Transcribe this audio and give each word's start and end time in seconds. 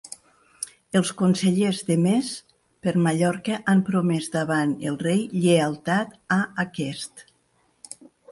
Els 0.99 1.09
consellers 1.17 1.81
de 1.89 1.97
Més 2.05 2.29
per 2.87 2.93
Mallorca 3.09 3.59
han 3.73 3.83
promès 3.91 4.31
davant 4.37 4.73
el 4.93 4.97
rei 5.03 5.21
lleialtat 5.45 6.17
a 6.39 6.41
aquest 6.67 7.25